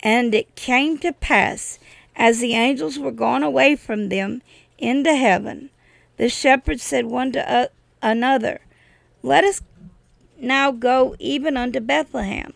And 0.00 0.34
it 0.34 0.56
came 0.56 0.98
to 0.98 1.12
pass, 1.12 1.78
as 2.18 2.40
the 2.40 2.54
angels 2.54 2.98
were 2.98 3.12
gone 3.12 3.44
away 3.44 3.76
from 3.76 4.08
them 4.08 4.42
into 4.76 5.14
heaven, 5.14 5.70
the 6.16 6.28
shepherds 6.28 6.82
said 6.82 7.06
one 7.06 7.30
to 7.32 7.70
another, 8.02 8.60
Let 9.22 9.44
us 9.44 9.62
now 10.38 10.72
go 10.72 11.14
even 11.20 11.56
unto 11.56 11.80
Bethlehem 11.80 12.52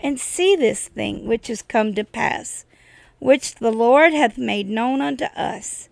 and 0.00 0.18
see 0.18 0.56
this 0.56 0.88
thing 0.88 1.26
which 1.26 1.50
is 1.50 1.62
come 1.62 1.94
to 1.94 2.04
pass, 2.04 2.64
which 3.18 3.56
the 3.56 3.70
Lord 3.70 4.14
hath 4.14 4.38
made 4.38 4.68
known 4.68 5.02
unto 5.02 5.26
us. 5.36 5.90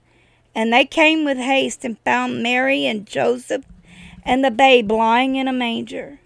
And 0.55 0.73
they 0.73 0.85
came 0.85 1.25
with 1.25 1.39
haste 1.39 1.85
and 1.85 1.99
found 2.01 2.43
Mary 2.43 2.87
and 2.87 3.07
Joseph 3.07 3.65
and 4.25 4.45
the 4.45 4.51
babe 4.51 4.91
lying 4.91 5.37
in 5.37 5.47
a 5.47 5.53
manger. 5.53 6.20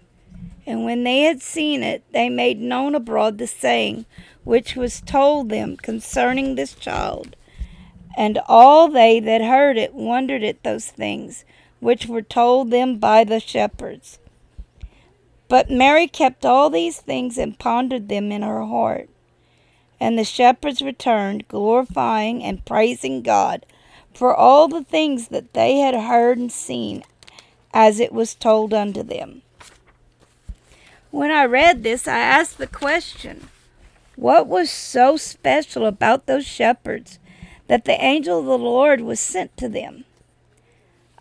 And 0.65 0.83
when 0.83 1.03
they 1.03 1.21
had 1.21 1.41
seen 1.41 1.83
it, 1.83 2.03
they 2.11 2.29
made 2.29 2.59
known 2.59 2.95
abroad 2.95 3.37
the 3.37 3.47
saying 3.47 4.05
which 4.43 4.75
was 4.75 5.01
told 5.01 5.49
them 5.49 5.77
concerning 5.77 6.55
this 6.55 6.73
child. 6.73 7.35
And 8.17 8.39
all 8.47 8.87
they 8.87 9.19
that 9.19 9.41
heard 9.41 9.77
it 9.77 9.93
wondered 9.93 10.43
at 10.43 10.63
those 10.63 10.87
things 10.87 11.45
which 11.79 12.07
were 12.07 12.21
told 12.21 12.71
them 12.71 12.97
by 12.97 13.23
the 13.23 13.39
shepherds. 13.39 14.19
But 15.47 15.69
Mary 15.69 16.07
kept 16.07 16.45
all 16.45 16.69
these 16.69 16.99
things 16.99 17.37
and 17.37 17.59
pondered 17.59 18.09
them 18.09 18.31
in 18.31 18.41
her 18.41 18.63
heart. 18.63 19.09
And 19.99 20.17
the 20.17 20.23
shepherds 20.23 20.81
returned, 20.81 21.47
glorifying 21.47 22.43
and 22.43 22.65
praising 22.65 23.21
God 23.21 23.65
for 24.13 24.35
all 24.35 24.67
the 24.67 24.83
things 24.83 25.27
that 25.27 25.53
they 25.53 25.77
had 25.77 25.93
heard 25.93 26.37
and 26.37 26.51
seen, 26.51 27.03
as 27.73 27.99
it 27.99 28.11
was 28.11 28.33
told 28.33 28.73
unto 28.73 29.03
them. 29.03 29.41
When 31.15 31.31
I 31.31 31.45
read 31.45 31.83
this, 31.83 32.09
I 32.09 32.17
asked 32.17 32.57
the 32.57 32.67
question 32.67 33.47
what 34.17 34.47
was 34.47 34.69
so 34.69 35.15
special 35.15 35.85
about 35.85 36.25
those 36.25 36.45
shepherds 36.45 37.19
that 37.67 37.85
the 37.85 38.03
angel 38.03 38.39
of 38.39 38.45
the 38.47 38.57
Lord 38.57 38.99
was 38.99 39.21
sent 39.21 39.55
to 39.55 39.69
them? 39.69 40.03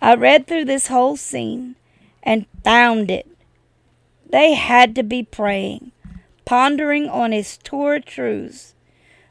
I 0.03 0.17
read 0.17 0.49
through 0.49 0.65
this 0.65 0.89
whole 0.89 1.17
scene 1.17 1.77
and 2.25 2.47
found 2.65 3.09
it. 3.09 3.29
They 4.29 4.55
had 4.55 4.97
to 4.97 5.05
be 5.05 5.23
praying, 5.23 5.93
pondering 6.45 7.09
on 7.09 7.31
his 7.31 7.57
Torah 7.59 8.01
truths. 8.01 8.75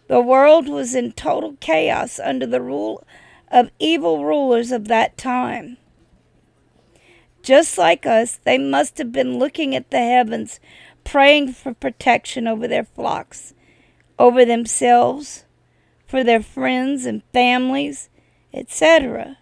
The 0.08 0.22
world 0.22 0.70
was 0.70 0.96
in 0.96 1.12
total 1.12 1.58
chaos 1.60 2.22
under 2.22 2.46
the 2.46 2.62
rule 2.62 3.06
of 3.52 3.70
evil 3.80 4.24
rulers 4.24 4.72
of 4.72 4.88
that 4.88 5.18
time. 5.18 5.76
Just 7.44 7.78
like 7.78 8.06
us, 8.06 8.40
they 8.46 8.58
must 8.58 8.98
have 8.98 9.12
been 9.12 9.38
looking 9.38 9.76
at 9.76 9.92
the 9.92 10.00
heavens, 10.00 10.62
praying 11.04 11.52
for 11.52 11.74
protection 11.74 12.48
over 12.48 12.70
their 12.70 12.86
flocks, 12.86 13.54
over 14.18 14.46
themselves, 14.46 15.44
for 16.08 16.24
their 16.24 16.42
friends 16.42 17.06
and 17.06 17.22
families, 17.34 18.10
etc. 18.54 19.38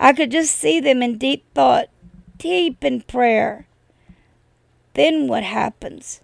I 0.00 0.14
could 0.14 0.30
just 0.30 0.56
see 0.56 0.80
them 0.80 1.02
in 1.02 1.18
deep 1.18 1.44
thought, 1.54 1.90
deep 2.38 2.82
in 2.82 3.02
prayer. 3.02 3.66
Then 4.94 5.28
what 5.28 5.42
happens? 5.42 6.22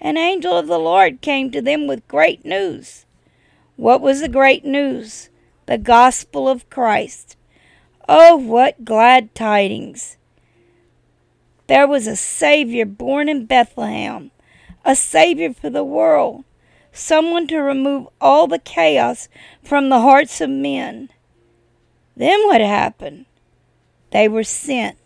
An 0.00 0.16
angel 0.16 0.56
of 0.58 0.66
the 0.66 0.78
Lord 0.78 1.20
came 1.20 1.52
to 1.52 1.62
them 1.62 1.86
with 1.86 2.06
great 2.08 2.44
news. 2.44 3.06
What 3.76 4.00
was 4.00 4.20
the 4.20 4.28
great 4.28 4.64
news? 4.64 5.30
The 5.66 5.78
gospel 5.78 6.48
of 6.48 6.68
Christ. 6.68 7.35
Oh, 8.08 8.36
what 8.36 8.84
glad 8.84 9.34
tidings! 9.34 10.16
There 11.66 11.88
was 11.88 12.06
a 12.06 12.14
Savior 12.14 12.86
born 12.86 13.28
in 13.28 13.46
Bethlehem, 13.46 14.30
a 14.84 14.94
Savior 14.94 15.52
for 15.52 15.70
the 15.70 15.82
world, 15.82 16.44
someone 16.92 17.48
to 17.48 17.58
remove 17.58 18.06
all 18.20 18.46
the 18.46 18.60
chaos 18.60 19.28
from 19.64 19.88
the 19.88 19.98
hearts 19.98 20.40
of 20.40 20.50
men. 20.50 21.08
Then 22.16 22.46
what 22.46 22.60
happened? 22.60 23.26
They 24.12 24.28
were 24.28 24.44
sent. 24.44 24.96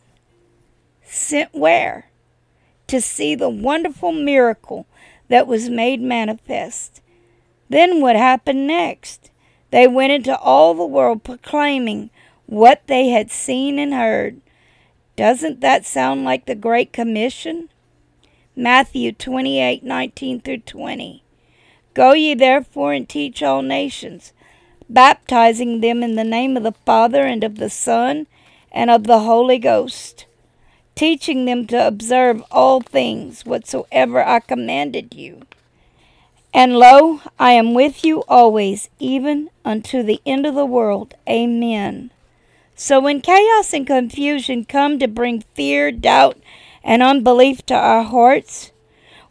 Sent 1.03 1.55
where? 1.55 2.11
To 2.89 3.01
see 3.01 3.35
the 3.35 3.49
wonderful 3.49 4.13
miracle 4.13 4.87
that 5.29 5.47
was 5.47 5.71
made 5.71 6.03
manifest. 6.03 7.01
Then 7.71 8.03
what 8.03 8.17
happened 8.17 8.67
next? 8.67 9.31
They 9.71 9.87
went 9.87 10.13
into 10.13 10.37
all 10.39 10.75
the 10.75 10.85
world 10.85 11.25
proclaiming 11.25 12.11
what 12.51 12.83
they 12.89 13.11
had 13.11 13.31
seen 13.31 13.79
and 13.79 13.95
heard. 13.95 14.41
Doesn't 15.15 15.61
that 15.61 15.87
sound 15.87 16.25
like 16.25 16.47
the 16.47 16.57
Great 16.57 16.93
Commission? 16.93 17.69
Matthew 18.57 19.13
28 19.13 19.85
19 19.85 20.41
through 20.41 20.59
20. 20.59 21.23
Go 21.95 22.13
ye 22.13 22.35
therefore 22.35 22.93
and 22.93 23.09
teach 23.09 23.41
all 23.41 23.63
nations, 23.63 24.33
baptizing 24.89 25.81
them 25.81 26.03
in 26.03 26.17
the 26.17 26.25
name 26.25 26.57
of 26.57 26.65
the 26.65 26.75
Father 26.85 27.23
and 27.23 27.45
of 27.45 27.57
the 27.57 27.71
Son 27.71 28.27
and 28.73 28.91
of 28.91 29.05
the 29.05 29.21
Holy 29.21 29.59
Ghost, 29.59 30.27
teaching 30.97 31.45
them 31.45 31.69
to 31.69 31.87
observe 31.87 32.43
all 32.51 32.81
things 32.81 33.45
whatsoever 33.45 34.27
I 34.27 34.41
commanded 34.41 35.15
you. 35.15 35.43
And 36.53 36.77
lo, 36.77 37.21
I 37.39 37.53
am 37.53 37.75
with 37.75 38.05
you 38.05 38.25
always, 38.27 38.91
even 38.99 39.51
unto 39.65 40.03
the 40.03 40.21
end 40.27 40.47
of 40.47 40.57
the 40.57 40.67
world. 40.67 41.15
Amen. 41.29 42.11
So 42.83 42.99
when 42.99 43.21
chaos 43.21 43.75
and 43.75 43.87
confusion 43.87 44.65
come 44.65 44.99
to 45.01 45.07
bring 45.07 45.45
fear, 45.55 45.93
doubt, 45.93 46.39
and 46.83 47.03
unbelief 47.03 47.67
to 47.67 47.75
our 47.75 48.03
hearts, 48.03 48.73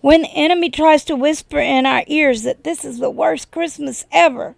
when 0.01 0.21
the 0.21 0.35
enemy 0.35 0.69
tries 0.69 1.03
to 1.05 1.15
whisper 1.15 1.57
in 1.57 1.87
our 1.87 2.03
ears 2.05 2.43
that 2.43 2.63
this 2.63 2.85
is 2.85 2.99
the 2.99 3.09
worst 3.09 3.49
Christmas 3.49 4.05
ever, 4.11 4.55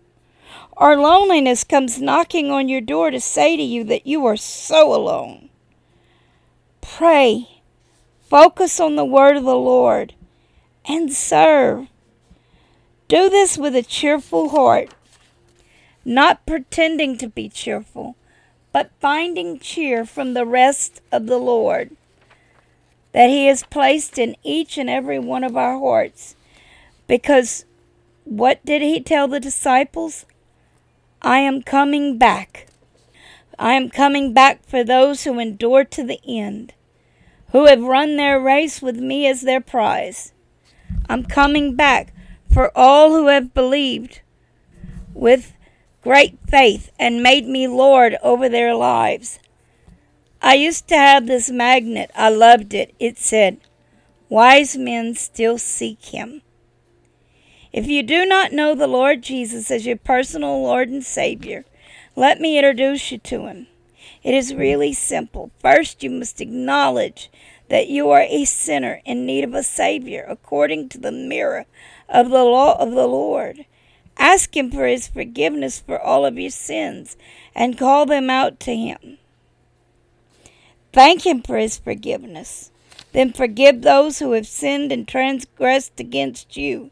or 0.76 0.98
loneliness 0.98 1.64
comes 1.64 2.02
knocking 2.02 2.52
on 2.52 2.68
your 2.68 2.82
door 2.82 3.12
to 3.12 3.22
say 3.22 3.56
to 3.56 3.64
you 3.64 3.86
that 3.86 4.06
you 4.06 4.26
are 4.26 4.36
so 4.36 4.94
alone, 4.94 5.48
pray, 6.82 7.62
focus 8.30 8.78
on 8.78 8.98
the 8.98 9.06
word 9.06 9.38
of 9.38 9.46
the 9.46 9.56
Lord, 9.56 10.16
and 10.84 11.14
serve. 11.14 11.88
Do 13.08 13.30
this 13.30 13.58
with 13.58 13.74
a 13.74 13.84
cheerful 13.84 14.50
heart, 14.50 14.94
not 16.04 16.46
pretending 16.46 17.18
to 17.20 17.30
be 17.30 17.48
cheerful, 17.48 18.18
but 18.72 18.92
finding 19.00 19.60
cheer 19.60 20.06
from 20.06 20.34
the 20.34 20.46
rest 20.46 21.02
of 21.12 21.28
the 21.28 21.38
Lord 21.38 21.96
that 23.12 23.30
He 23.30 23.48
has 23.48 23.64
placed 23.64 24.18
in 24.18 24.36
each 24.44 24.78
and 24.78 24.90
every 24.90 25.20
one 25.20 25.44
of 25.44 25.58
our 25.58 25.78
hearts. 25.78 26.36
Because 27.08 27.66
what 28.24 28.64
did 28.66 28.82
He 28.82 29.02
tell 29.02 29.28
the 29.28 29.40
disciples? 29.40 30.26
I 31.22 31.40
am 31.40 31.62
coming 31.62 32.18
back. 32.18 32.68
I 33.60 33.74
am 33.74 33.90
coming 33.90 34.34
back 34.34 34.66
for 34.66 34.84
those 34.84 35.24
who 35.24 35.38
endure 35.38 35.84
to 35.84 36.04
the 36.04 36.20
end, 36.28 36.74
who 37.52 37.66
have 37.66 37.82
run 37.82 38.16
their 38.16 38.40
race 38.40 38.82
with 38.82 38.98
me 38.98 39.28
as 39.28 39.42
their 39.42 39.62
prize. 39.62 40.34
I'm 41.10 41.26
coming 41.26 41.76
back 41.76 42.14
for 42.52 42.72
all 42.76 43.10
who 43.10 43.28
have 43.28 43.54
believed 43.54 44.22
with 45.14 45.54
great 46.02 46.38
faith 46.48 46.92
and 47.00 47.24
made 47.24 47.48
me 47.48 47.68
Lord 47.68 48.18
over 48.24 48.50
their 48.50 48.76
lives. 48.76 49.40
I 50.42 50.56
used 50.56 50.88
to 50.88 50.96
have 50.96 51.28
this 51.28 51.52
magnet. 51.52 52.12
I 52.16 52.30
loved 52.30 52.74
it. 52.74 52.96
It 53.00 53.18
said, 53.18 53.60
Wise 54.28 54.78
men 54.78 55.14
still 55.14 55.58
seek 55.58 56.06
him. 56.06 56.42
If 57.72 57.88
you 57.88 58.04
do 58.04 58.26
not 58.26 58.52
know 58.52 58.76
the 58.76 58.88
Lord 58.88 59.22
Jesus 59.22 59.70
as 59.72 59.86
your 59.86 59.98
personal 59.98 60.62
Lord 60.62 60.90
and 60.90 61.04
Savior, 61.04 61.64
let 62.16 62.42
me 62.42 62.58
introduce 62.58 63.12
you 63.12 63.18
to 63.20 63.46
him. 63.46 63.68
It 64.24 64.34
is 64.34 64.54
really 64.54 64.94
simple. 64.94 65.52
First, 65.60 66.04
you 66.04 66.10
must 66.10 66.42
acknowledge 66.42 67.30
that 67.70 67.88
you 67.88 68.10
are 68.10 68.26
a 68.28 68.46
sinner 68.46 69.02
in 69.06 69.26
need 69.26 69.44
of 69.44 69.54
a 69.54 69.64
Savior 69.64 70.26
according 70.28 70.90
to 70.90 70.98
the 70.98 71.12
mirror 71.12 71.66
of 72.10 72.30
the 72.30 72.44
law 72.44 72.78
of 72.78 72.92
the 72.92 73.08
Lord. 73.08 73.66
Ask 74.18 74.56
Him 74.56 74.72
for 74.72 74.86
His 74.86 75.08
forgiveness 75.08 75.80
for 75.80 76.00
all 76.00 76.26
of 76.26 76.38
your 76.38 76.52
sins 76.52 77.18
and 77.56 77.78
call 77.78 78.06
them 78.06 78.30
out 78.30 78.60
to 78.62 78.76
Him. 78.76 79.18
Thank 80.94 81.26
Him 81.26 81.42
for 81.42 81.58
His 81.58 81.78
forgiveness. 81.78 82.72
Then 83.14 83.34
forgive 83.34 83.82
those 83.82 84.20
who 84.20 84.32
have 84.34 84.48
sinned 84.48 84.92
and 84.92 85.08
transgressed 85.08 86.00
against 86.00 86.56
you. 86.56 86.92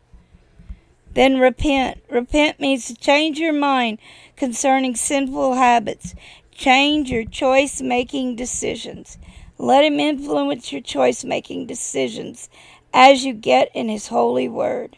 Then 1.13 1.39
repent. 1.39 2.01
Repent 2.09 2.59
means 2.59 2.85
to 2.87 2.95
change 2.95 3.39
your 3.39 3.53
mind 3.53 3.99
concerning 4.35 4.95
sinful 4.95 5.55
habits. 5.55 6.13
Change 6.51 7.09
your 7.09 7.25
choice 7.25 7.81
making 7.81 8.35
decisions. 8.35 9.17
Let 9.57 9.83
Him 9.83 9.99
influence 9.99 10.71
your 10.71 10.81
choice 10.81 11.23
making 11.23 11.67
decisions 11.67 12.49
as 12.93 13.25
you 13.25 13.33
get 13.33 13.69
in 13.73 13.89
His 13.89 14.07
holy 14.07 14.47
word. 14.47 14.97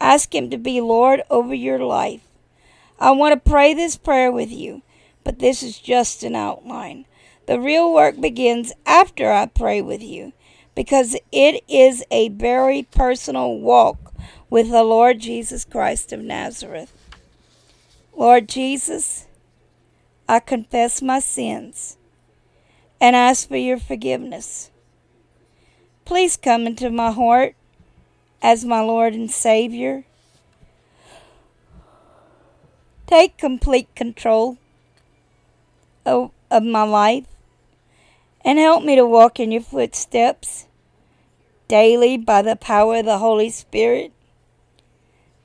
Ask 0.00 0.34
Him 0.34 0.50
to 0.50 0.58
be 0.58 0.80
Lord 0.80 1.22
over 1.30 1.54
your 1.54 1.78
life. 1.78 2.22
I 2.98 3.10
want 3.10 3.34
to 3.34 3.50
pray 3.50 3.74
this 3.74 3.96
prayer 3.96 4.32
with 4.32 4.50
you, 4.50 4.82
but 5.24 5.38
this 5.38 5.62
is 5.62 5.78
just 5.78 6.22
an 6.22 6.34
outline. 6.34 7.04
The 7.46 7.60
real 7.60 7.92
work 7.92 8.20
begins 8.20 8.72
after 8.86 9.30
I 9.30 9.46
pray 9.46 9.82
with 9.82 10.02
you 10.02 10.32
because 10.74 11.16
it 11.32 11.62
is 11.68 12.04
a 12.10 12.28
very 12.28 12.82
personal 12.82 13.58
walk 13.58 14.12
with 14.48 14.70
the 14.70 14.84
Lord 14.84 15.18
Jesus 15.18 15.64
Christ 15.64 16.12
of 16.12 16.20
Nazareth. 16.20 16.92
Lord 18.14 18.48
Jesus, 18.48 19.26
I 20.28 20.40
confess 20.40 21.02
my 21.02 21.18
sins 21.18 21.96
and 23.00 23.16
ask 23.16 23.48
for 23.48 23.56
your 23.56 23.78
forgiveness. 23.78 24.70
Please 26.04 26.36
come 26.36 26.66
into 26.66 26.90
my 26.90 27.10
heart 27.10 27.55
as 28.42 28.64
my 28.64 28.80
Lord 28.80 29.14
and 29.14 29.30
Savior. 29.30 30.04
Take 33.06 33.36
complete 33.38 33.94
control 33.94 34.58
of, 36.04 36.30
of 36.50 36.62
my 36.62 36.82
life 36.82 37.26
and 38.44 38.58
help 38.58 38.84
me 38.84 38.96
to 38.96 39.06
walk 39.06 39.38
in 39.38 39.52
your 39.52 39.62
footsteps 39.62 40.66
daily 41.68 42.16
by 42.16 42.42
the 42.42 42.56
power 42.56 42.96
of 42.96 43.04
the 43.04 43.18
Holy 43.18 43.50
Spirit. 43.50 44.12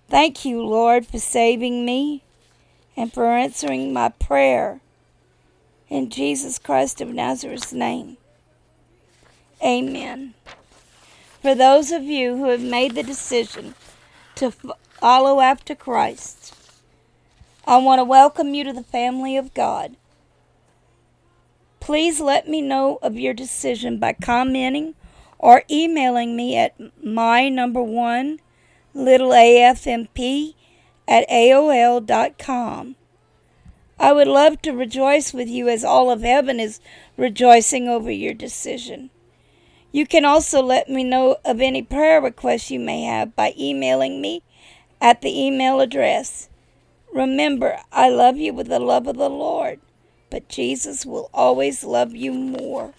Thank 0.10 0.44
you, 0.46 0.62
Lord, 0.62 1.06
for 1.08 1.20
saving 1.20 1.86
me 1.86 2.24
and 2.98 3.14
for 3.14 3.28
answering 3.28 3.94
my 3.94 4.10
prayer. 4.10 4.82
In 5.90 6.10
Jesus 6.10 6.58
Christ 6.58 7.02
of 7.02 7.10
Nazareth's 7.10 7.74
name. 7.74 8.18
Amen 9.64 10.34
for 11.42 11.56
those 11.56 11.92
of 11.92 12.04
you 12.04 12.38
who 12.38 12.50
have 12.50 12.62
made 12.62 12.94
the 12.94 13.04
decision 13.04 13.74
to 14.36 14.52
follow 14.52 15.40
after 15.40 15.74
Christ. 15.74 16.56
I 17.66 17.78
want 17.78 18.00
to 18.00 18.04
welcome 18.04 18.54
you 18.54 18.64
to 18.64 18.74
the 18.74 18.84
family 18.84 19.36
of 19.38 19.54
God. 19.54 19.96
Please 21.80 22.20
let 22.20 22.48
me 22.48 22.62
know 22.62 23.00
of 23.02 23.18
your 23.18 23.34
decision 23.34 23.98
by 23.98 24.14
commenting 24.14 24.94
or 25.40 25.64
emailing 25.70 26.36
me 26.36 26.56
at 26.56 26.76
my 27.04 27.50
number 27.50 27.82
one 27.82 28.40
little 28.94 29.32
afmp 29.32 30.54
at 31.08 31.28
aol.com. 31.28 32.96
I 34.00 34.14
would 34.14 34.28
love 34.28 34.62
to 34.62 34.72
rejoice 34.72 35.34
with 35.34 35.48
you 35.48 35.70
as 35.70 35.84
all 35.84 36.12
of 36.12 36.22
heaven 36.22 36.60
is 36.60 36.80
rejoicing 37.18 37.88
over 37.88 38.12
your 38.12 38.34
decision. 38.34 39.10
You 39.94 40.08
can 40.08 40.24
also 40.24 40.62
let 40.62 40.90
me 40.90 41.04
know 41.04 41.38
of 41.44 41.60
any 41.60 41.82
prayer 41.82 42.22
requests 42.22 42.72
you 42.72 42.80
may 42.80 43.04
have 43.04 43.36
by 43.36 43.54
emailing 43.60 44.22
me 44.22 44.42
at 45.02 45.22
the 45.22 45.38
email 45.38 45.82
address. 45.82 46.48
Remember, 47.14 47.78
I 47.92 48.08
love 48.10 48.38
you 48.38 48.54
with 48.54 48.68
the 48.68 48.80
love 48.80 49.06
of 49.08 49.18
the 49.18 49.30
Lord, 49.30 49.82
but 50.30 50.48
Jesus 50.48 51.06
will 51.06 51.30
always 51.34 51.84
love 51.84 52.16
you 52.16 52.32
more. 52.32 52.94